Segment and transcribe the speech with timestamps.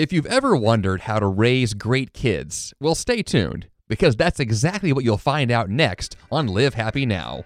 [0.00, 4.94] If you've ever wondered how to raise great kids, well, stay tuned because that's exactly
[4.94, 7.44] what you'll find out next on Live Happy Now.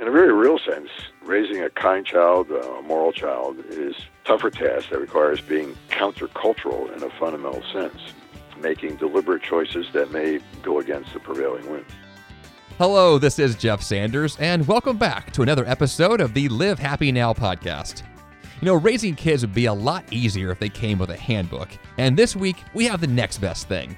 [0.00, 0.88] In a very real sense,
[1.24, 6.92] raising a kind child, a moral child, is a tougher task that requires being countercultural
[6.92, 8.00] in a fundamental sense,
[8.60, 11.86] making deliberate choices that may go against the prevailing wind.
[12.78, 17.12] Hello, this is Jeff Sanders, and welcome back to another episode of the Live Happy
[17.12, 18.02] Now podcast.
[18.60, 21.68] You know, raising kids would be a lot easier if they came with a handbook.
[21.98, 23.94] And this week, we have the next best thing.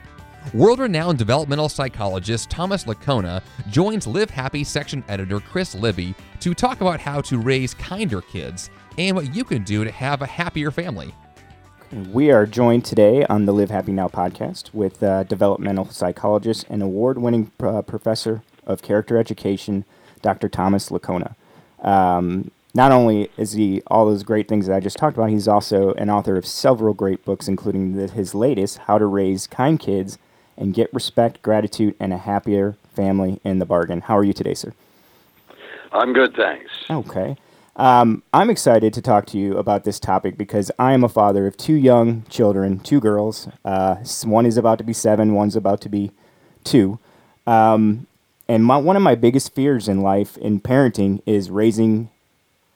[0.53, 6.81] World renowned developmental psychologist Thomas Lickona joins Live Happy section editor Chris Libby to talk
[6.81, 10.73] about how to raise kinder kids and what you can do to have a happier
[10.73, 11.15] family.
[12.13, 16.83] We are joined today on the Live Happy Now podcast with uh, developmental psychologist and
[16.83, 19.85] award winning uh, professor of character education,
[20.21, 20.49] Dr.
[20.49, 21.37] Thomas Lickona.
[21.81, 25.49] Um, not only is he all those great things that I just talked about, he's
[25.49, 29.81] also an author of several great books, including the, his latest, How to Raise Kind
[29.81, 30.19] Kids
[30.57, 34.03] and Get Respect, Gratitude, and a Happier Family in the Bargain.
[34.03, 34.75] How are you today, sir?
[35.93, 36.71] I'm good, thanks.
[36.91, 37.37] Okay.
[37.77, 41.47] Um, I'm excited to talk to you about this topic because I am a father
[41.47, 43.49] of two young children, two girls.
[43.65, 46.11] Uh, one is about to be seven, one's about to be
[46.65, 46.99] two.
[47.47, 48.09] Um,
[48.49, 52.11] and my, one of my biggest fears in life, in parenting, is raising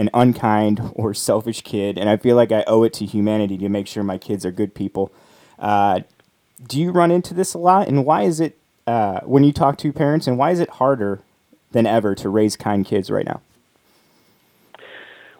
[0.03, 3.69] an unkind or selfish kid, and I feel like I owe it to humanity to
[3.69, 5.13] make sure my kids are good people.
[5.61, 6.01] Uh,
[6.67, 8.59] do you run into this a lot, and why is it
[8.89, 11.21] uh, when you talk to parents, and why is it harder
[11.71, 13.41] than ever to raise kind kids right now?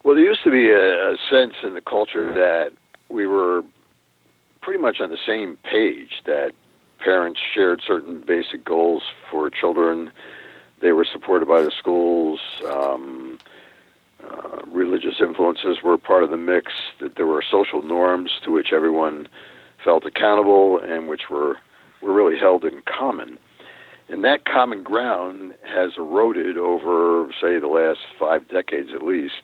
[0.05, 2.73] Well, there used to be a, a sense in the culture that
[3.09, 3.65] we were
[4.61, 6.23] pretty much on the same page.
[6.25, 6.53] That
[7.01, 10.13] parents shared certain basic goals for children.
[10.81, 12.41] They were supported by the schools.
[12.65, 13.39] Um,
[14.31, 18.69] uh, religious influences were part of the mix, that there were social norms to which
[18.73, 19.29] everyone
[19.85, 21.57] felt accountable and which were,
[22.01, 23.39] were really held in common.
[24.09, 29.35] And that common ground has eroded over, say, the last five decades at least,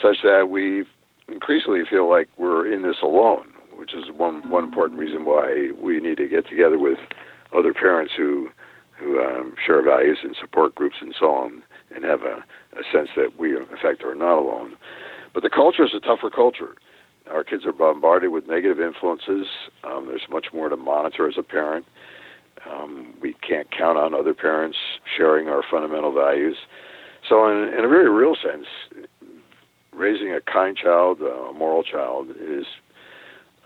[0.00, 0.84] such that we
[1.28, 5.98] increasingly feel like we're in this alone, which is one, one important reason why we
[6.00, 6.98] need to get together with
[7.56, 8.48] other parents who,
[8.98, 11.62] who um, share values and support groups and so on
[11.94, 14.74] and have a, a sense that we, in fact, are not alone.
[15.34, 16.74] But the culture is a tougher culture.
[17.30, 19.46] Our kids are bombarded with negative influences.
[19.84, 21.86] Um, there's much more to monitor as a parent.
[22.70, 24.76] Um, we can't count on other parents
[25.16, 26.56] sharing our fundamental values.
[27.28, 28.66] So, in, in a very real sense,
[29.92, 32.66] raising a kind child, a moral child, is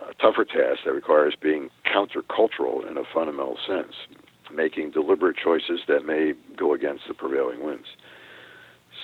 [0.09, 3.93] a tougher task that requires being countercultural in a fundamental sense,
[4.55, 7.89] making deliberate choices that may go against the prevailing winds.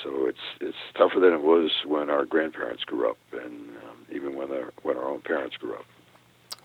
[0.02, 4.36] So it's it's tougher than it was when our grandparents grew up, and um, even
[4.36, 5.84] when our when our own parents grew up.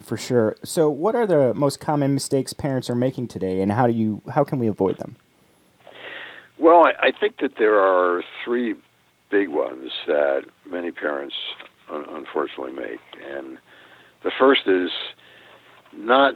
[0.01, 0.55] For sure.
[0.63, 4.21] So, what are the most common mistakes parents are making today, and how do you
[4.33, 5.15] how can we avoid them?
[6.59, 8.75] Well, I, I think that there are three
[9.29, 11.35] big ones that many parents
[11.91, 13.57] un- unfortunately make, and
[14.23, 14.89] the first is
[15.93, 16.35] not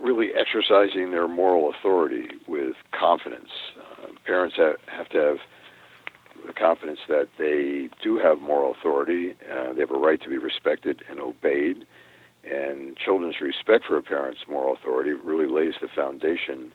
[0.00, 3.50] really exercising their moral authority with confidence.
[3.78, 5.36] Uh, parents have, have to have
[6.46, 10.38] the confidence that they do have moral authority, uh, they have a right to be
[10.38, 11.86] respected and obeyed,
[12.44, 16.72] and children's respect for a parent's moral authority really lays the foundation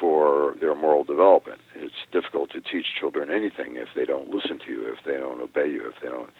[0.00, 1.60] for their moral development.
[1.74, 5.40] It's difficult to teach children anything if they don't listen to you, if they don't
[5.40, 6.30] obey you, if they don't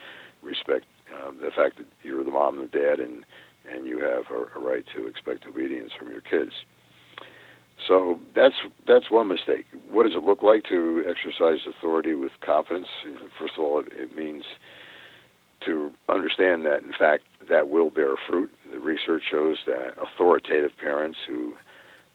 [0.43, 3.25] respect um, the fact that you're the mom and the dad and
[3.73, 6.53] and you have a, a right to expect obedience from your kids.
[7.87, 8.55] So that's
[8.87, 9.67] that's one mistake.
[9.91, 12.87] What does it look like to exercise authority with confidence?
[13.39, 14.45] First of all, it, it means
[15.67, 18.51] to understand that in fact that will bear fruit.
[18.73, 21.55] The research shows that authoritative parents who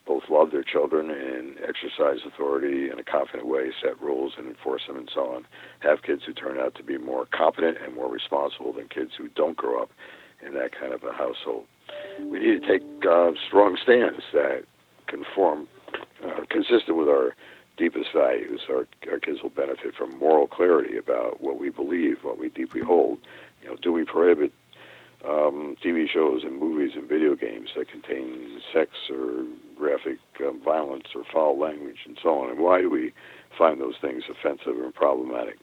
[0.08, 4.82] both love their children and exercise authority in a confident way, set rules and enforce
[4.88, 5.46] them, and so on,
[5.82, 9.28] have kids who turn out to be more competent and more responsible than kids who
[9.30, 9.92] don't grow up
[10.46, 11.66] in that kind of a household.
[12.20, 14.64] We need to take uh, strong stands that
[15.10, 15.68] conform,
[16.24, 17.36] uh, consistent with our
[17.78, 18.62] deepest values.
[18.70, 22.82] Our, our kids will benefit from moral clarity about what we believe, what we deeply
[22.82, 23.20] hold.
[23.64, 24.52] You know, do we prohibit
[25.26, 29.46] um, TV shows and movies and video games that contain sex or
[29.78, 32.52] graphic um, violence or foul language and so on?
[32.52, 33.14] And why do we
[33.58, 35.58] find those things offensive and problematic?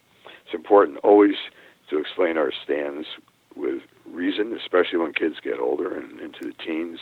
[0.45, 1.35] It's important always
[1.89, 3.07] to explain our stands
[3.55, 6.99] with reason, especially when kids get older and into the teens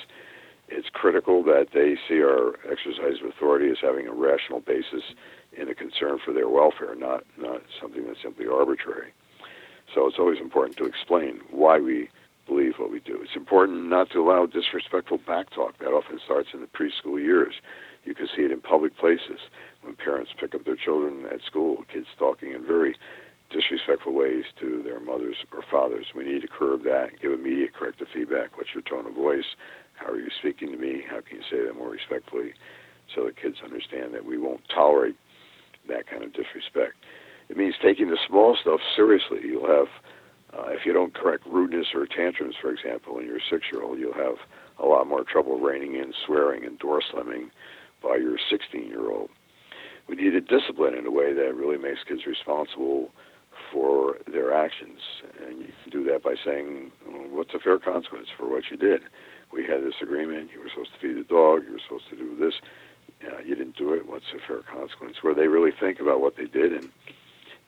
[0.67, 5.03] it's critical that they see our exercise of authority as having a rational basis
[5.53, 9.13] in a concern for their welfare, not not something that's simply arbitrary.
[9.93, 12.09] So it's always important to explain why we
[12.47, 13.21] believe what we do.
[13.21, 15.77] It's important not to allow disrespectful backtalk.
[15.79, 17.55] That often starts in the preschool years.
[18.03, 19.39] You can see it in public places
[19.81, 22.95] when parents pick up their children at school, kids talking in very
[23.49, 26.07] disrespectful ways to their mothers or fathers.
[26.15, 28.57] We need to curb that, give immediate corrective feedback.
[28.57, 29.55] What's your tone of voice?
[29.95, 31.03] How are you speaking to me?
[31.09, 32.53] How can you say that more respectfully
[33.13, 35.15] so that kids understand that we won't tolerate
[35.87, 36.95] that kind of disrespect?
[37.49, 39.39] It means taking the small stuff seriously.
[39.43, 39.87] You'll have,
[40.53, 43.99] uh, if you don't correct rudeness or tantrums, for example, in your six year old,
[43.99, 44.37] you'll have
[44.79, 47.51] a lot more trouble reining in swearing and door slamming
[48.01, 49.29] by your 16 year old.
[50.07, 53.11] We need to discipline in a way that really makes kids responsible
[53.71, 54.99] for their actions.
[55.45, 58.77] And you can do that by saying, well, what's a fair consequence for what you
[58.77, 59.01] did?
[59.51, 60.49] We had this agreement.
[60.53, 61.63] You were supposed to feed the dog.
[61.65, 62.55] You were supposed to do this.
[63.25, 64.07] Uh, you didn't do it.
[64.07, 65.17] What's the fair consequence?
[65.21, 66.89] Where they really think about what they did and,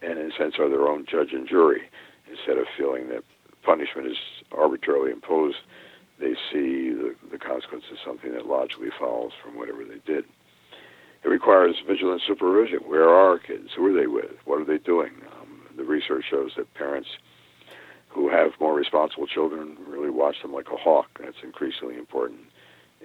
[0.01, 1.83] and in a sense, are their own judge and jury
[2.29, 3.23] instead of feeling that
[3.63, 4.17] punishment is
[4.51, 5.57] arbitrarily imposed.
[6.19, 10.25] They see the, the consequence as something that logically follows from whatever they did.
[11.23, 12.79] It requires vigilant supervision.
[12.85, 13.69] Where are our kids?
[13.75, 14.31] Who are they with?
[14.45, 15.11] What are they doing?
[15.39, 17.09] Um, the research shows that parents
[18.17, 21.07] who have more responsible children really watch them like a hawk.
[21.19, 22.39] That's increasingly important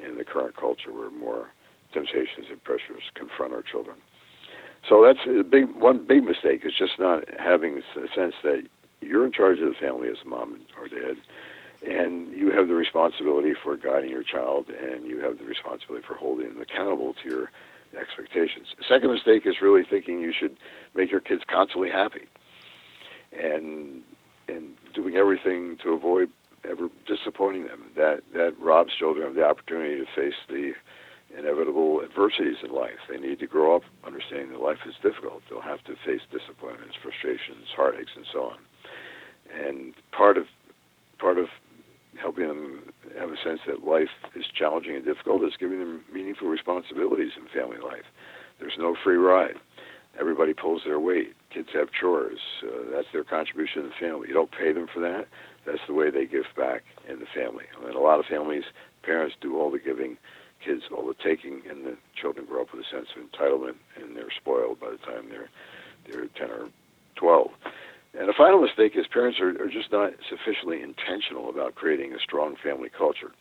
[0.03, 1.51] in the current culture where more
[1.93, 3.97] temptations and pressures confront our children.
[4.89, 8.67] So that's a big one big mistake is just not having a sense that
[9.03, 11.19] you're in charge of the family as a mom or dad,
[11.87, 16.15] and you have the responsibility for guiding your child, and you have the responsibility for
[16.15, 17.51] holding them accountable to your
[18.01, 18.69] expectations.
[18.89, 20.57] Second mistake is really thinking you should
[20.95, 22.27] make your kids constantly happy,
[23.31, 24.03] and
[24.49, 26.31] and doing everything to avoid
[26.69, 27.85] ever disappointing them.
[27.97, 30.73] That that robs children of the opportunity to face the
[31.37, 33.01] inevitable adversities in life.
[33.09, 35.43] They need to grow up understanding that life is difficult.
[35.49, 38.59] They'll have to face disappointments, frustrations, heartaches, and so on.
[39.53, 40.45] And part of
[41.19, 41.47] part of
[42.21, 46.49] helping them have a sense that life is challenging and difficult is giving them meaningful
[46.49, 48.05] responsibilities in family life.
[48.61, 49.57] There's no free ride.
[50.19, 51.33] Everybody pulls their weight.
[51.53, 52.39] Kids have chores.
[52.63, 54.29] Uh, that's their contribution to the family.
[54.29, 55.27] You don't pay them for that.
[55.67, 57.65] That's the way they give back in the family.
[57.77, 58.65] I mean, a lot of families,
[59.03, 60.17] parents do all the giving,
[60.65, 64.17] kids all the taking, and the children grow up with a sense of entitlement, and
[64.17, 65.49] they're spoiled by the time they're
[66.09, 66.69] they're 10 or
[67.17, 67.51] 12.
[68.19, 72.19] And the final mistake is parents are, are just not sufficiently intentional about creating a
[72.19, 73.33] strong family culture.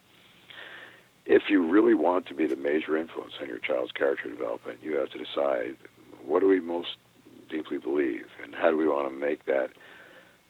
[1.26, 4.96] If you really want to be the major influence on your child's character development, you
[4.98, 5.76] have to decide
[6.24, 6.98] what do we most
[7.52, 9.70] deeply believe, and how do we want to make that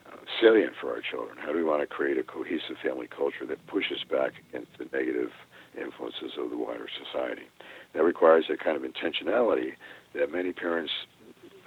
[0.06, 1.38] uh, salient for our children?
[1.40, 4.86] How do we want to create a cohesive family culture that pushes back against the
[4.96, 5.32] negative
[5.76, 7.50] influences of the wider society?
[7.94, 9.74] That requires a kind of intentionality
[10.14, 10.92] that many parents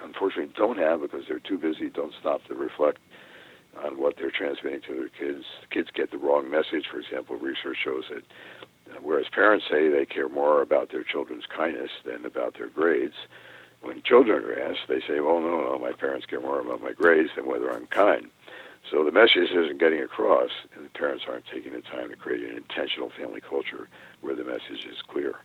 [0.03, 2.99] unfortunately don't have because they're too busy, don't stop to reflect
[3.83, 5.45] on what they're transmitting to their kids.
[5.71, 6.87] Kids get the wrong message.
[6.91, 8.23] For example, research shows that
[8.91, 13.15] uh, whereas parents say they care more about their children's kindness than about their grades,
[13.85, 16.93] when children are asked, they say, well, no, no, my parents care more about my
[16.93, 18.29] grades than whether I'm kind.
[18.91, 22.49] So the message isn't getting across, and the parents aren't taking the time to create
[22.49, 23.89] an intentional family culture
[24.21, 25.37] where the message is clear.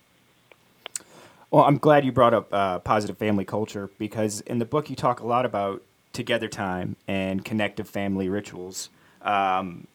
[1.51, 4.95] Well, I'm glad you brought up uh, positive family culture because in the book you
[4.95, 5.81] talk a lot about
[6.13, 8.89] together time and connective family rituals.
[9.21, 9.87] Um,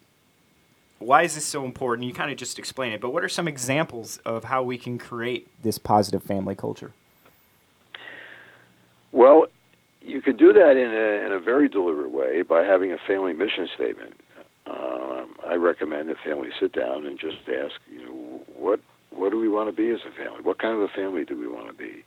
[0.98, 2.08] why is this so important?
[2.08, 4.98] You kind of just explain it, but what are some examples of how we can
[4.98, 6.92] create this positive family culture?
[9.14, 9.46] Well,
[10.00, 13.32] you could do that in a, in a very deliberate way by having a family
[13.32, 14.14] mission statement.
[14.66, 18.80] Um, I recommend that families sit down and just ask, you know, what
[19.10, 20.40] what do we want to be as a family?
[20.42, 22.04] What kind of a family do we want to be?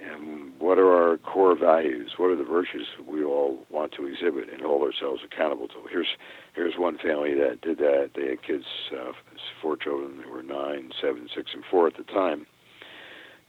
[0.00, 2.12] And what are our core values?
[2.16, 5.74] What are the virtues we all want to exhibit and hold ourselves accountable to?
[5.90, 6.08] Here's
[6.54, 8.12] here's one family that did that.
[8.16, 8.64] They had kids,
[8.98, 9.12] uh,
[9.60, 10.22] four children.
[10.24, 12.46] They were nine, seven, six, and four at the time,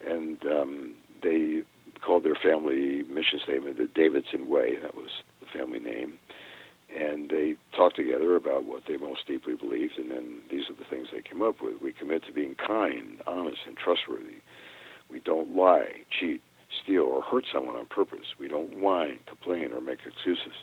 [0.06, 1.64] and um, they
[2.06, 4.78] called their family mission statement the Davidson Way.
[4.82, 6.18] That was the family name
[6.98, 10.90] and they talked together about what they most deeply believed, and then these are the
[10.90, 11.82] things they came up with.
[11.82, 14.42] We commit to being kind, honest, and trustworthy.
[15.10, 16.42] We don't lie, cheat,
[16.84, 18.36] steal, or hurt someone on purpose.
[18.40, 20.54] We don't whine, complain, or make excuses.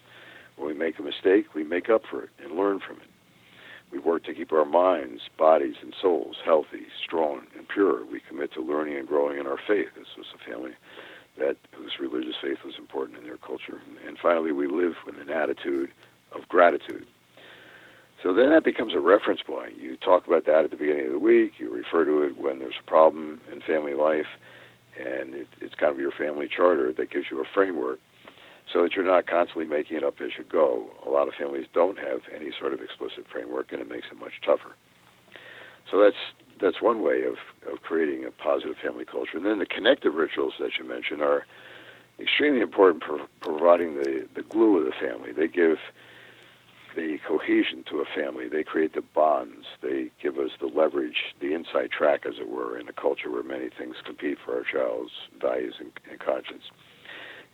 [0.57, 3.09] When we make a mistake, we make up for it and learn from it.
[3.91, 8.05] We work to keep our minds, bodies, and souls healthy, strong, and pure.
[8.05, 9.89] We commit to learning and growing in our faith.
[9.97, 10.73] This was a family
[11.39, 13.81] that whose religious faith was important in their culture.
[14.07, 15.91] And finally, we live with an attitude
[16.33, 17.07] of gratitude.
[18.23, 19.79] So then that becomes a reference point.
[19.79, 21.53] You talk about that at the beginning of the week.
[21.59, 24.27] You refer to it when there's a problem in family life,
[24.99, 28.01] and it, it's kind of your family charter that gives you a framework
[28.73, 30.91] so that you're not constantly making it up as you go.
[31.07, 34.19] A lot of families don't have any sort of explicit framework, and it makes it
[34.19, 34.75] much tougher.
[35.91, 36.17] So that's
[36.61, 37.37] that's one way of,
[37.71, 39.37] of creating a positive family culture.
[39.37, 41.47] And then the connective rituals that you mentioned are
[42.21, 45.33] extremely important for providing the, the glue of the family.
[45.33, 45.79] They give
[46.97, 48.49] the cohesion to a family.
[48.49, 49.67] They create the bonds.
[49.83, 53.43] They give us the leverage, the inside track, as it were, in a culture where
[53.43, 56.65] many things compete for our child's values and, and conscience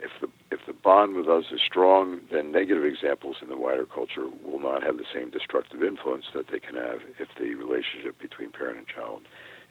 [0.00, 3.86] if the if the bond with us is strong, then negative examples in the wider
[3.86, 8.18] culture will not have the same destructive influence that they can have if the relationship
[8.20, 9.22] between parent and child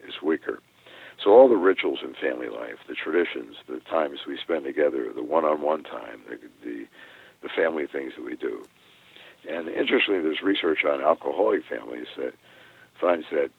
[0.08, 0.60] is weaker.
[1.24, 5.24] So all the rituals in family life, the traditions, the times we spend together, the
[5.24, 6.86] one-on-one time, the the,
[7.42, 8.66] the family things that we do.
[9.48, 12.34] And interestingly, there's research on alcoholic families that
[13.00, 13.52] finds that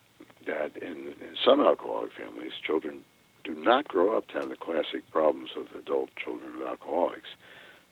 [0.46, 3.04] that in, in some alcoholic families, children
[3.44, 7.28] do not grow up to have the classic problems of adult children of alcoholics.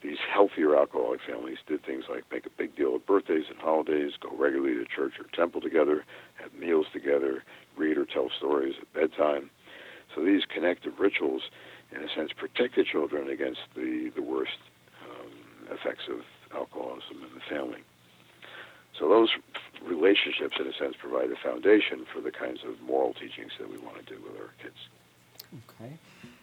[0.03, 4.13] These healthier alcoholic families did things like make a big deal of birthdays and holidays,
[4.21, 6.05] go regularly to church or temple together,
[6.43, 7.45] have meals together,
[7.77, 9.51] read or tell stories at bedtime.
[10.15, 11.43] So these connective rituals,
[11.95, 14.59] in a sense, protect the children against the, the worst
[15.09, 15.31] um,
[15.71, 17.85] effects of alcoholism in the family.
[18.99, 19.31] So those
[19.85, 23.79] relationships, in a sense, provide the foundation for the kinds of moral teachings that we
[23.79, 24.77] want to do with our kids.
[25.53, 25.93] Okay.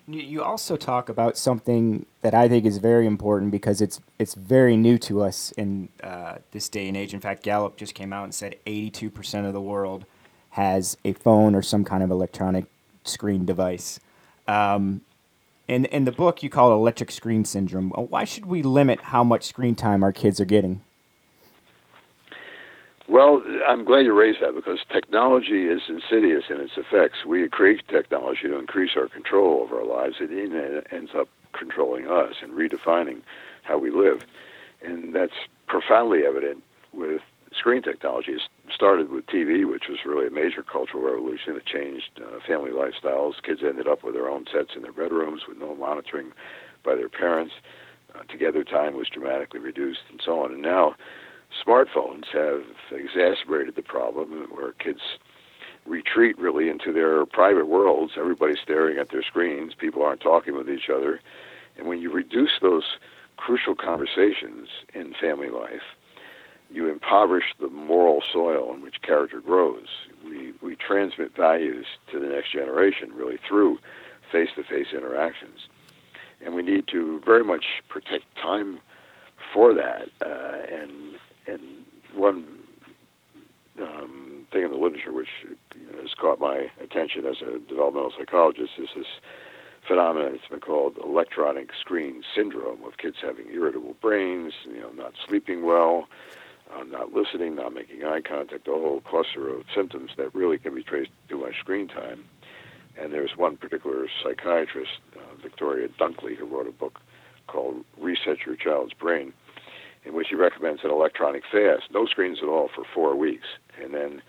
[0.08, 4.76] You also talk about something that I think is very important because it's it's very
[4.76, 7.14] new to us in uh, this day and age.
[7.14, 10.06] In fact, Gallup just came out and said 82% of the world
[10.52, 12.66] has a phone or some kind of electronic
[13.04, 14.00] screen device.
[14.48, 15.02] Um,
[15.68, 17.92] in in the book, you call it electric screen syndrome.
[17.92, 20.82] Why should we limit how much screen time our kids are getting?
[23.10, 27.26] Well, I'm glad you raised that because technology is insidious in its effects.
[27.26, 30.18] We create technology to increase our control over our lives.
[30.20, 30.30] It
[30.92, 33.22] ends up controlling us and redefining
[33.64, 34.26] how we live.
[34.84, 35.34] And that's
[35.68, 36.64] profoundly evident
[36.94, 38.34] with screen technology.
[38.34, 42.70] It started with TV, which was really a major cultural revolution that changed uh, family
[42.70, 43.42] lifestyles.
[43.42, 46.32] Kids ended up with their own sets in their bedrooms with no monitoring
[46.86, 47.56] by their parents.
[48.14, 50.54] Uh, together time was dramatically reduced and so on.
[50.54, 50.94] And now
[51.66, 55.02] smartphones have exacerbated the problem where kids
[55.86, 58.14] retreat really into their private worlds.
[58.18, 59.74] Everybody's staring at their screens.
[59.74, 61.20] People aren't talking with each other.
[61.78, 62.84] And when you reduce those
[63.38, 65.82] crucial conversations in family life,
[66.72, 69.88] you impoverish the moral soil in which character grows.
[70.24, 73.80] We, we transmit values to the next generation really through
[74.32, 75.68] face to face interactions.
[76.46, 78.80] And we need to very much protect time
[79.52, 81.18] for that uh, and
[81.50, 81.62] and
[82.14, 82.46] one
[83.82, 88.12] um, thing in the literature which you know, has caught my attention as a developmental
[88.18, 89.06] psychologist is this
[89.88, 95.14] phenomenon that's been called electronic screen syndrome of kids having irritable brains, you know, not
[95.28, 96.08] sleeping well,
[96.76, 100.76] uh, not listening, not making eye contact, a whole cluster of symptoms that really can
[100.76, 102.26] be traced to much screen time.
[103.00, 107.00] And there's one particular psychiatrist, uh, Victoria Dunckley, who wrote a book
[107.48, 109.34] called Reset Your Child's Brain
[110.10, 113.46] in which he recommends an electronic fast, no screens at all for four weeks,
[113.82, 114.22] and then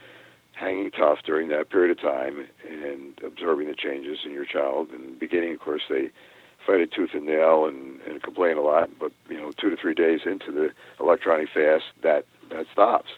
[0.53, 4.91] hanging tough during that period of time and observing the changes in your child.
[4.91, 6.11] And beginning, of course, they
[6.67, 9.77] fight it tooth and nail and, and complain a lot, but you know, two to
[9.77, 10.69] three days into the
[11.01, 13.09] electronic fast, that that stops.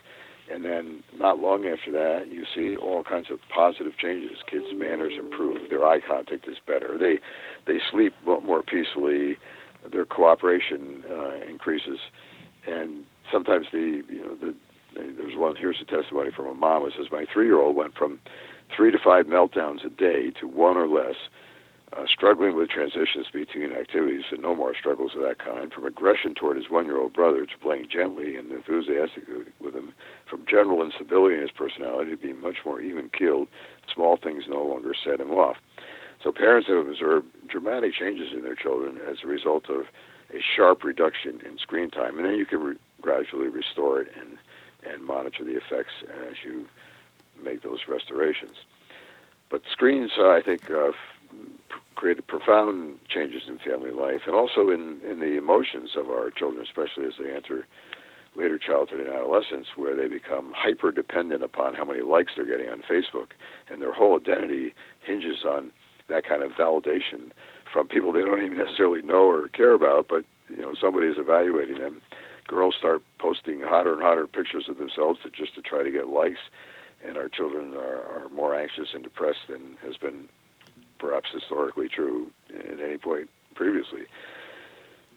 [0.52, 4.38] And then not long after that, you see all kinds of positive changes.
[4.46, 5.70] Kids' manners improve.
[5.70, 6.96] Their eye contact is better.
[6.96, 7.18] They
[7.66, 9.36] they sleep more peacefully.
[9.90, 11.98] Their cooperation uh, increases
[13.52, 14.54] sometimes the you know the
[14.94, 17.94] there's one here's a testimony from a mom who says my three year old went
[17.94, 18.20] from
[18.74, 21.16] three to five meltdowns a day to one or less
[21.96, 26.34] uh, struggling with transitions between activities and no more struggles of that kind, from aggression
[26.34, 29.92] toward his one year old brother to playing gently and enthusiastically with him,
[30.28, 33.46] from general instability in his personality to being much more even keeled,
[33.92, 35.56] small things no longer set him off.
[36.22, 39.84] So parents have observed dramatic changes in their children as a result of
[40.32, 44.38] a sharp reduction in screen time, and then you can re- gradually restore it and
[44.84, 45.92] and monitor the effects
[46.28, 46.66] as you
[47.44, 48.56] make those restorations.
[49.48, 50.90] But screens, I think, uh,
[51.94, 56.64] created profound changes in family life and also in, in the emotions of our children,
[56.64, 57.66] especially as they enter
[58.34, 62.68] later childhood and adolescence, where they become hyper dependent upon how many likes they're getting
[62.68, 63.32] on Facebook,
[63.70, 65.70] and their whole identity hinges on
[66.08, 67.30] that kind of validation
[67.72, 71.16] from people they don't even necessarily know or care about, but you know somebody is
[71.18, 72.00] evaluating them.
[72.48, 76.08] Girls start posting hotter and hotter pictures of themselves to just to try to get
[76.08, 76.40] likes,
[77.06, 80.28] and our children are, are more anxious and depressed than has been
[80.98, 84.02] perhaps historically true at any point previously.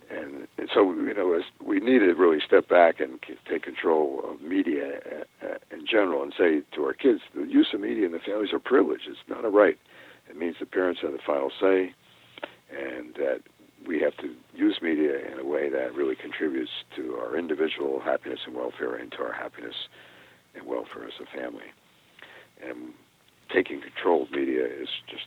[0.10, 4.22] and, and so you know as we need to really step back and take control
[4.24, 8.06] of media uh, uh, in general and say to our kids the use of media
[8.06, 9.78] in the families are privilege it's not a right.
[10.30, 11.94] It means the parents have the final say
[12.70, 13.42] and that
[13.88, 18.40] we have to use media in a way that really contributes to our individual happiness
[18.46, 19.76] and welfare and to our happiness
[20.56, 21.66] and welfare as a family
[22.64, 22.94] and
[23.54, 25.26] taking control of media is just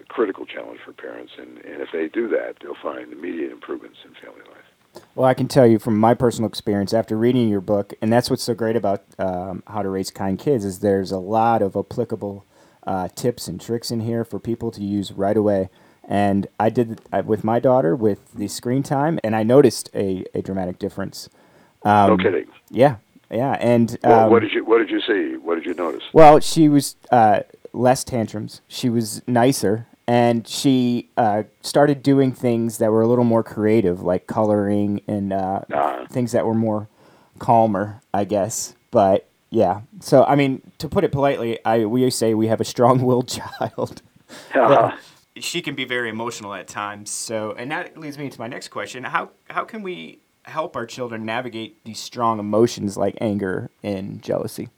[0.00, 1.32] a critical challenge for parents.
[1.38, 5.02] And, and if they do that, they'll find immediate improvements in family life.
[5.14, 8.30] Well, I can tell you from my personal experience after reading your book, and that's
[8.30, 11.76] what's so great about um, How to Raise Kind Kids is there's a lot of
[11.76, 12.46] applicable
[12.86, 15.68] uh, tips and tricks in here for people to use right away.
[16.08, 20.24] And I did uh, with my daughter with the screen time, and I noticed a,
[20.34, 21.28] a dramatic difference.
[21.82, 22.46] Um, no kidding.
[22.70, 22.96] Yeah,
[23.30, 23.58] yeah.
[23.60, 25.36] And um, well, what did you what did you see?
[25.36, 26.02] What did you notice?
[26.14, 27.40] Well, she was uh,
[27.74, 28.62] less tantrums.
[28.68, 34.00] She was nicer, and she uh, started doing things that were a little more creative,
[34.00, 36.06] like coloring and uh, uh-huh.
[36.10, 36.88] things that were more
[37.38, 38.74] calmer, I guess.
[38.90, 42.64] But yeah, so I mean, to put it politely, I we say we have a
[42.64, 43.28] strong-willed
[43.60, 44.00] child.
[44.54, 44.96] Uh-huh.
[45.40, 47.10] she can be very emotional at times.
[47.10, 50.86] So, and that leads me to my next question: how how can we help our
[50.86, 54.68] children navigate these strong emotions like anger and jealousy?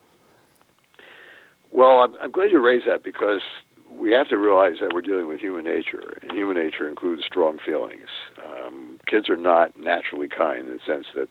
[1.70, 3.42] Well, I'm, I'm glad you raised that because
[3.90, 7.58] we have to realize that we're dealing with human nature, and human nature includes strong
[7.64, 8.08] feelings.
[8.44, 11.28] Um, kids are not naturally kind in the sense that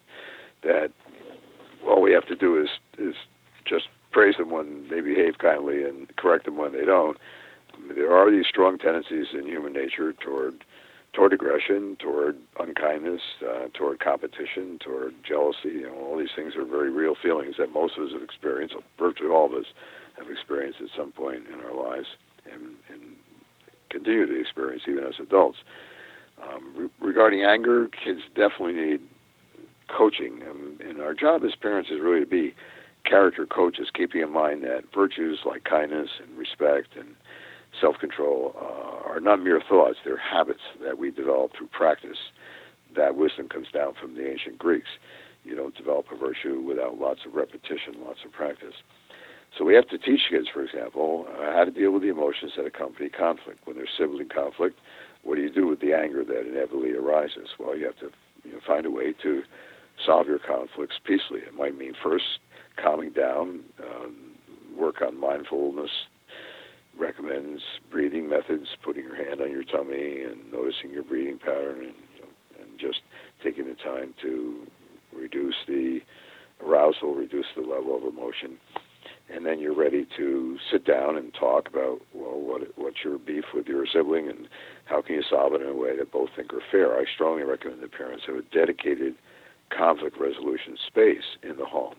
[0.61, 0.91] that
[1.87, 3.15] all we have to do is is
[3.65, 7.17] just praise them when they behave kindly and correct them when they don't.
[7.87, 10.63] There are these strong tendencies in human nature toward
[11.13, 15.81] toward aggression, toward unkindness, uh, toward competition, toward jealousy.
[15.81, 18.75] You know, all these things are very real feelings that most of us have experienced.
[18.97, 19.65] Virtually all of us
[20.17, 22.07] have experienced at some point in our lives
[22.51, 23.01] and, and
[23.89, 25.57] continue to experience even as adults.
[26.41, 29.01] Um, re- regarding anger, kids definitely need
[29.87, 32.53] coaching, and, and our job as parents is really to be
[33.03, 37.15] character coaches, keeping in mind that virtues like kindness and respect and
[37.79, 42.17] self-control uh, are not mere thoughts; they're habits that we develop through practice.
[42.95, 44.89] That wisdom comes down from the ancient Greeks.
[45.43, 48.75] You don't develop a virtue without lots of repetition, lots of practice.
[49.57, 52.53] So we have to teach kids, for example, uh, how to deal with the emotions
[52.57, 53.59] that accompany conflict.
[53.65, 54.77] When there's sibling conflict,
[55.23, 57.49] what do you do with the anger that inevitably arises?
[57.57, 58.11] Well, you have to
[58.43, 59.43] you know, find a way to
[60.05, 61.41] solve your conflicts peacefully.
[61.41, 62.39] It might mean first
[62.81, 64.15] calming down, um,
[64.77, 65.91] work on mindfulness,
[66.99, 71.93] recommends breathing methods, putting your hand on your tummy and noticing your breathing pattern, and,
[72.59, 73.01] and just
[73.43, 74.67] taking the time to
[75.15, 75.99] reduce the
[76.63, 78.57] arousal, reduce the level of emotion
[79.31, 83.45] and then you're ready to sit down and talk about well what what's your beef
[83.53, 84.47] with your sibling and
[84.85, 86.97] how can you solve it in a way that both think are fair.
[86.97, 89.15] I strongly recommend that parents have a dedicated
[89.69, 91.95] conflict resolution space in the home.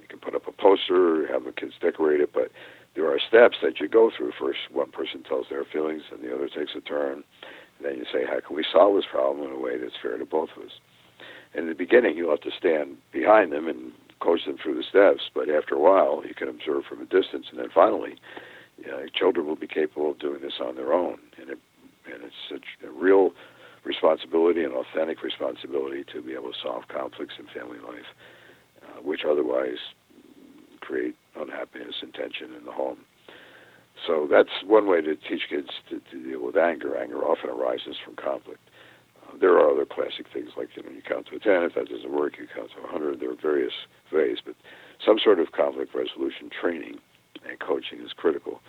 [0.00, 2.50] You can put up a poster, have the kids decorate it, but
[2.94, 4.32] there are steps that you go through.
[4.38, 7.24] First, one person tells their feelings, and the other takes a turn.
[7.78, 10.16] And then you say, how can we solve this problem in a way that's fair
[10.16, 10.72] to both of us?
[11.54, 15.30] in the beginning, you'll have to stand behind them and coach them through the steps.
[15.34, 18.16] But after a while, you can observe from a distance, and then finally,
[18.76, 21.18] you know, children will be capable of doing this on their own.
[21.40, 21.58] And it,
[22.12, 23.30] and it's such a real
[23.84, 28.10] responsibility and authentic responsibility to be able to solve conflicts in family life,
[28.82, 29.78] uh, which otherwise
[30.80, 32.98] create unhappiness and tension in the home.
[34.06, 36.96] So that's one way to teach kids to, to deal with anger.
[36.96, 38.60] Anger often arises from conflict
[39.24, 41.62] uh, there are other classic things like you know you count to ten.
[41.62, 43.20] If that doesn't work, you count to hundred.
[43.20, 43.72] There are various
[44.12, 44.54] ways, but
[45.04, 46.98] some sort of conflict resolution training
[47.48, 48.60] and coaching is critical.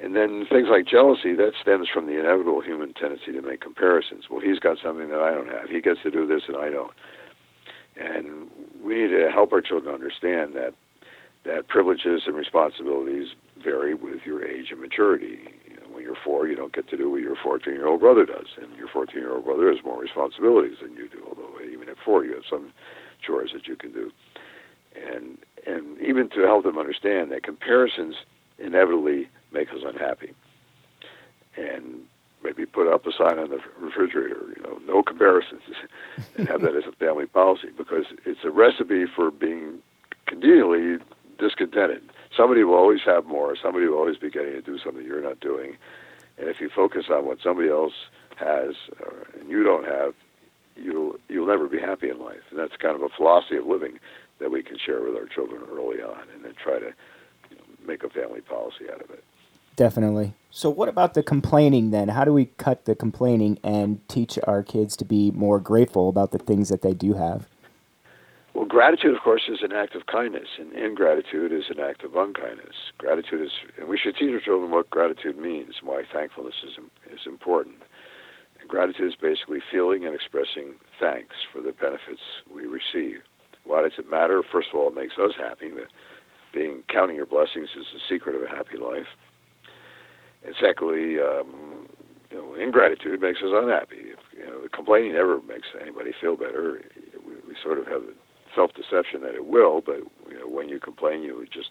[0.00, 4.24] And then things like jealousy that stems from the inevitable human tendency to make comparisons.
[4.30, 5.68] Well, he's got something that I don't have.
[5.70, 6.90] He gets to do this and I don't.
[7.94, 8.48] And
[8.82, 10.74] we need to help our children understand that
[11.44, 13.28] that privileges and responsibilities
[13.62, 15.40] vary with your age and maturity
[15.92, 18.46] when you're four, you don't get to do what your 14 year old brother does.
[18.60, 21.96] And your 14 year old brother has more responsibilities than you do, although even at
[22.04, 22.72] four, you have some
[23.24, 24.10] chores that you can do.
[24.96, 28.16] And, and even to help them understand that comparisons
[28.58, 30.32] inevitably make us unhappy.
[31.56, 32.02] And
[32.42, 35.62] maybe put up a sign on the refrigerator, you know, no comparisons,
[36.36, 39.78] and have that as a family policy because it's a recipe for being
[40.26, 40.98] continually
[41.38, 42.02] discontented
[42.36, 43.56] somebody will always have more.
[43.60, 45.76] Somebody will always be getting to do something you're not doing.
[46.38, 47.92] And if you focus on what somebody else
[48.36, 50.14] has uh, and you don't have,
[50.76, 52.42] you'll you'll never be happy in life.
[52.50, 53.98] And that's kind of a philosophy of living
[54.38, 56.92] that we can share with our children early on, and then try to
[57.50, 59.22] you know, make a family policy out of it.
[59.76, 60.34] Definitely.
[60.50, 62.08] So, what about the complaining then?
[62.08, 66.32] How do we cut the complaining and teach our kids to be more grateful about
[66.32, 67.46] the things that they do have?
[68.72, 72.74] Gratitude, of course, is an act of kindness, and ingratitude is an act of unkindness.
[72.96, 76.82] Gratitude is, and we should teach our children what gratitude means, why thankfulness is,
[77.12, 77.76] is important.
[78.58, 83.20] And gratitude is basically feeling and expressing thanks for the benefits we receive.
[83.64, 84.42] Why does it matter?
[84.50, 85.68] First of all, it makes us happy.
[85.68, 85.92] That
[86.54, 89.12] being counting your blessings is the secret of a happy life.
[90.46, 91.88] And secondly, um,
[92.30, 94.16] you know, ingratitude makes us unhappy.
[94.16, 96.80] If, you know, complaining never makes anybody feel better.
[97.20, 98.00] We, we sort of have
[98.54, 101.70] self-deception that it will, but you know, when you complain, you just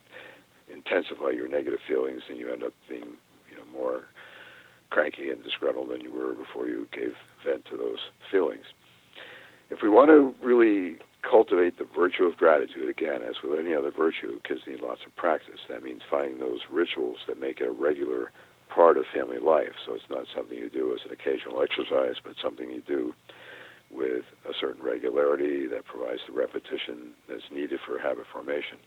[0.72, 3.18] intensify your negative feelings, and you end up being
[3.50, 4.06] you know more
[4.90, 7.14] cranky and disgruntled than you were before you gave
[7.46, 8.66] vent to those feelings.
[9.70, 13.92] If we want to really cultivate the virtue of gratitude, again, as with any other
[13.92, 15.62] virtue, kids need lots of practice.
[15.70, 18.32] That means finding those rituals that make it a regular
[18.70, 19.74] part of family life.
[19.86, 23.14] So it's not something you do as an occasional exercise, but something you do
[23.94, 28.78] with a certain regularity that provides the repetition that's needed for habit formation.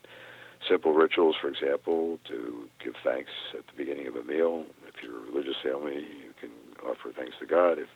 [0.69, 4.65] Simple rituals, for example, to give thanks at the beginning of a meal.
[4.89, 6.51] If you're a religious family, you can
[6.83, 7.79] offer thanks to God.
[7.79, 7.89] If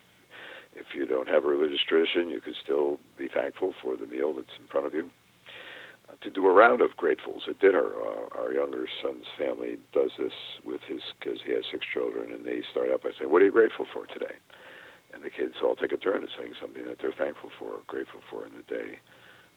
[0.76, 4.34] if you don't have a religious tradition, you can still be thankful for the meal
[4.34, 5.10] that's in front of you.
[6.08, 7.92] Uh, to do a round of gratefuls at dinner.
[7.96, 10.32] Uh, our younger son's family does this
[10.64, 13.46] with his because he has six children, and they start out by saying, "What are
[13.46, 14.36] you grateful for today?"
[15.12, 17.80] And the kids all take a turn at saying something that they're thankful for or
[17.86, 18.98] grateful for in the day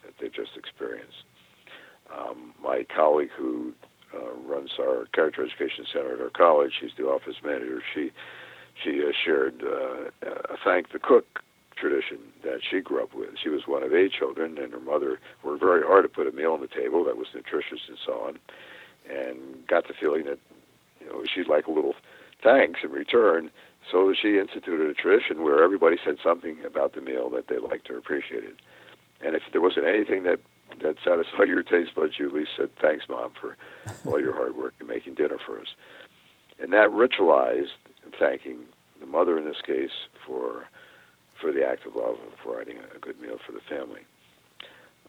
[0.03, 1.23] that they've just experienced.
[2.11, 3.73] Um, my colleague who
[4.13, 7.81] uh, runs our character education center at our college, she's the office manager.
[7.93, 8.11] She
[8.83, 11.43] she uh, shared uh, a thank the cook
[11.75, 13.29] tradition that she grew up with.
[13.41, 16.31] She was one of eight children, and her mother worked very hard to put a
[16.31, 18.39] meal on the table that was nutritious and so on,
[19.09, 20.39] and got the feeling that
[20.99, 21.95] you know she'd like a little
[22.43, 23.51] thanks in return
[23.89, 27.89] so she instituted a tradition where everybody said something about the meal that they liked
[27.89, 28.61] or appreciated.
[29.21, 30.39] And if there wasn't anything that
[30.81, 33.57] that satisfied your taste buds, you at least said, "Thanks, mom, for
[34.05, 35.75] all your hard work in making dinner for us."
[36.59, 37.71] And that ritualized
[38.17, 38.59] thanking
[38.99, 40.67] the mother in this case for
[41.39, 44.01] for the act of love of providing a good meal for the family.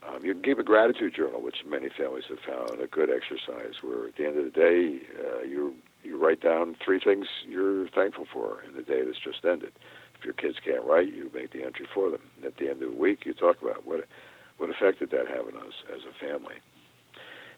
[0.01, 3.75] Um, you can keep a gratitude journal, which many families have found a good exercise.
[3.81, 5.75] Where at the end of the day, uh, you
[6.13, 9.71] you write down three things you're thankful for in the day that's just ended.
[10.17, 12.21] If your kids can't write, you make the entry for them.
[12.45, 14.05] At the end of the week, you talk about what
[14.57, 16.55] what effect did that have on us as a family.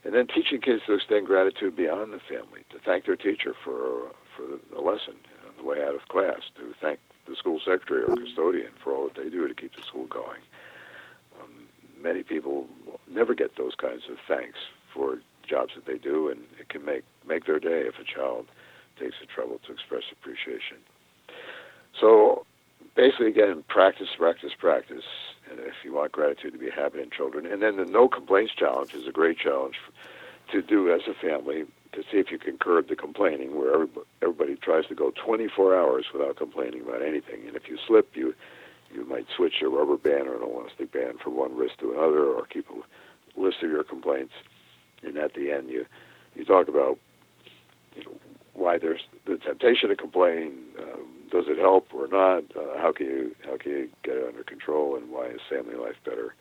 [0.06, 4.12] And then teaching kids to extend gratitude beyond the family, to thank their teacher for
[4.36, 8.04] for the lesson you know, the way out of class, to thank the school secretary
[8.04, 10.42] or custodian for all that they do to keep the school going.
[11.42, 11.68] Um,
[12.02, 12.68] many people
[13.12, 14.60] never get those kinds of thanks
[14.94, 18.46] for jobs that they do, and it can make make their day if a child
[19.00, 20.78] takes the trouble to express appreciation.
[22.00, 22.46] So
[22.96, 25.04] basically, again, practice, practice, practice.
[25.50, 28.08] And if you want gratitude to be a habit in children, and then the no
[28.08, 29.76] complaints challenge is a great challenge
[30.52, 33.88] to do as a family to see if you can curb the complaining, where
[34.22, 37.48] everybody, tries to go 24 hours without complaining about anything.
[37.48, 38.34] And if you slip, you
[38.94, 42.24] you might switch a rubber band or an elastic band from one wrist to another,
[42.26, 44.34] or keep a list of your complaints.
[45.06, 45.86] And at the end, you
[46.36, 46.98] you talk about
[47.96, 48.12] you know,
[48.54, 50.54] why there's the temptation to complain.
[50.80, 52.44] Um, does it help or not?
[52.56, 54.96] Uh, how can you how can you get it under control?
[54.96, 56.34] And why is family life better?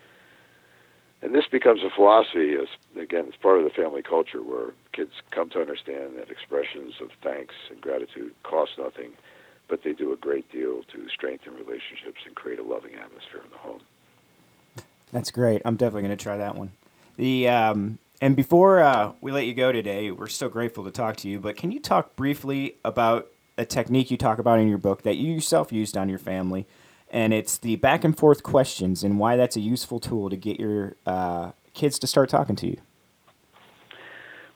[1.22, 2.55] And this becomes a philosophy.
[2.55, 2.68] As
[3.00, 7.11] again, it's part of the family culture where kids come to understand that expressions of
[7.22, 9.12] thanks and gratitude cost nothing,
[9.68, 13.50] but they do a great deal to strengthen relationships and create a loving atmosphere in
[13.50, 13.81] the home.
[15.12, 15.62] That's great.
[15.64, 16.72] I'm definitely going to try that one.
[17.16, 21.16] The um, and before uh, we let you go today, we're so grateful to talk
[21.16, 21.38] to you.
[21.38, 23.26] But can you talk briefly about
[23.58, 26.66] a technique you talk about in your book that you yourself used on your family?
[27.10, 30.58] And it's the back and forth questions and why that's a useful tool to get
[30.58, 32.78] your uh, kids to start talking to you.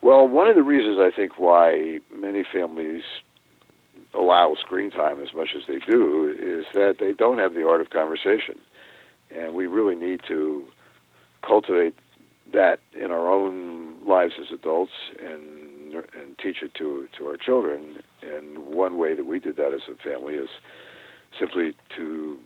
[0.01, 3.03] Well, one of the reasons I think why many families
[4.15, 7.83] allow screen time as much as they do is that they don't have the art
[7.83, 8.59] of conversation.
[9.31, 10.65] And we really need to
[11.47, 11.95] cultivate
[12.53, 17.97] that in our own lives as adults and and teach it to to our children.
[18.23, 20.49] And one way that we did that as a family is
[21.39, 22.39] simply to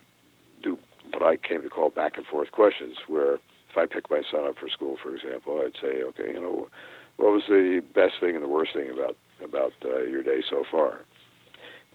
[0.62, 0.78] do
[1.10, 4.46] what I came to call back and forth questions, where if I pick my son
[4.46, 6.68] up for school, for example, I'd say, okay, you know,
[7.16, 10.64] what was the best thing and the worst thing about about uh, your day so
[10.70, 11.00] far?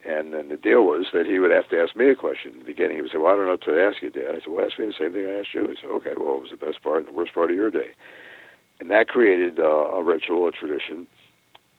[0.05, 2.53] And then the deal was that he would have to ask me a question.
[2.53, 4.29] In the beginning, he would say, Well, I don't know what to ask you, Dad.
[4.29, 5.67] I said, Well, ask me the same thing I asked you.
[5.67, 7.71] He said, Okay, well, what was the best part and the worst part of your
[7.71, 7.91] day?
[8.79, 11.07] And that created uh, a ritual, a tradition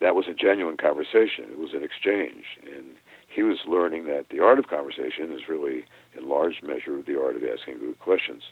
[0.00, 1.50] that was a genuine conversation.
[1.50, 2.94] It was an exchange, and
[3.28, 5.84] he was learning that the art of conversation is really,
[6.16, 8.42] in large measure, the art of asking good questions.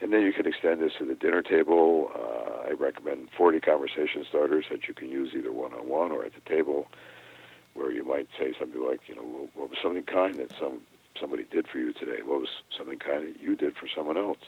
[0.00, 2.10] And then you can extend this to the dinner table.
[2.14, 6.24] Uh, I recommend 40 conversation starters that you can use either one on one or
[6.24, 6.86] at the table,
[7.76, 10.80] where you might say something like, you know, what was something kind that some
[11.20, 12.22] somebody did for you today?
[12.24, 14.38] What was something kind that you did for someone else?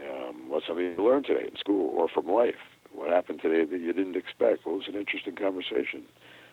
[0.00, 2.58] Um, what's something you learned today in school or from life?
[2.92, 4.66] What happened today that you didn't expect?
[4.66, 6.04] What was an interesting conversation?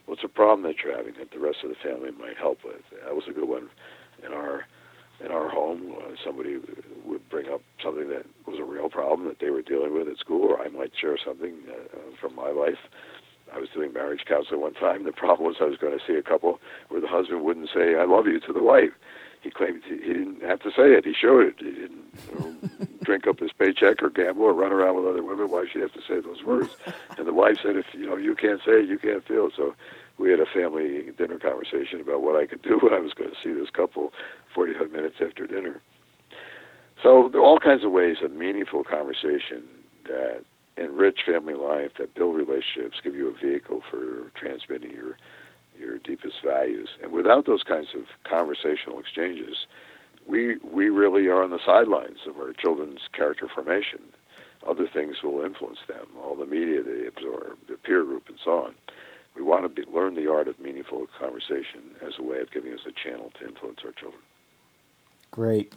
[0.05, 2.81] What's a problem that you're having that the rest of the family might help with?
[3.03, 3.69] That was a good one
[4.25, 4.65] in our
[5.19, 5.95] in our home.
[5.97, 6.57] Uh, somebody
[7.05, 10.17] would bring up something that was a real problem that they were dealing with at
[10.17, 12.77] school, or I might share something uh, from my life.
[13.53, 15.03] I was doing marriage counseling one time.
[15.03, 17.95] The problem was I was going to see a couple where the husband wouldn't say
[17.95, 18.91] "I love you" to the wife.
[19.41, 21.05] He claimed he, he didn't have to say it.
[21.05, 21.55] He showed it.
[21.59, 25.23] He didn't you know, drink up his paycheck or gamble or run around with other
[25.23, 25.49] women.
[25.49, 26.75] Why should he have to say those words?
[27.17, 29.53] And the wife said, "If you know you can't say it, you can't feel it."
[29.55, 29.75] So
[30.17, 33.29] we had a family dinner conversation about what I could do when I was going
[33.29, 34.13] to see this couple
[34.53, 35.81] 45 minutes after dinner.
[37.03, 39.63] So there are all kinds of ways of meaningful conversation
[40.05, 40.43] that
[40.77, 45.17] enrich family life, that build relationships, give you a vehicle for transmitting your
[45.79, 46.89] your deepest values.
[47.03, 49.67] And without those kinds of conversational exchanges,
[50.27, 53.99] we we really are on the sidelines of our children's character formation.
[54.67, 58.63] Other things will influence them, all the media they absorb, the peer group, and so
[58.65, 58.75] on.
[59.35, 62.73] We want to be, learn the art of meaningful conversation as a way of giving
[62.73, 64.21] us a channel to influence our children.
[65.29, 65.73] Great.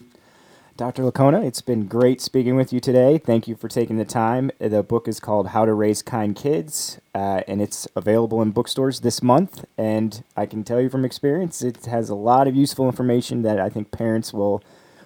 [0.77, 1.03] Dr.
[1.03, 3.19] Lickona, it's been great speaking with you today.
[3.19, 4.51] Thank you for taking the time.
[4.59, 9.01] The book is called How to Raise Kind Kids, uh, and it's available in bookstores
[9.01, 9.65] this month.
[9.77, 13.61] And I can tell you from experience, it has a lot of useful information that
[13.61, 14.63] I think parents will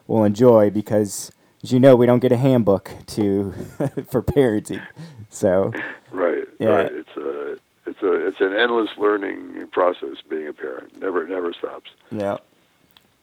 [0.07, 3.53] will enjoy because, as you know, we don't get a handbook to
[4.09, 4.87] for parenting.
[5.31, 5.73] So,
[6.13, 6.69] right, yeah.
[6.69, 6.93] right.
[6.93, 11.01] It's a it's a it's an endless learning process being a parent.
[11.01, 11.91] Never never stops.
[12.13, 12.37] Yeah.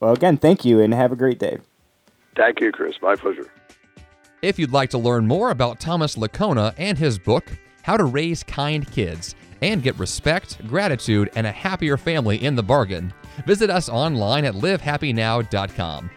[0.02, 1.60] Well, again, thank you, and have a great day.
[2.36, 2.96] Thank you, Chris.
[3.02, 3.48] My pleasure.
[4.42, 7.52] If you'd like to learn more about Thomas Lickona and his book,
[7.84, 12.64] How to Raise Kind Kids, and get respect, gratitude, and a happier family in the
[12.64, 13.14] bargain,
[13.46, 16.10] visit us online at livehappynow.com.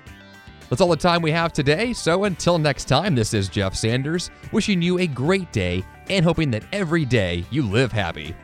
[0.71, 4.31] That's all the time we have today, so until next time, this is Jeff Sanders,
[4.51, 8.35] wishing you a great day and hoping that every day you live happy.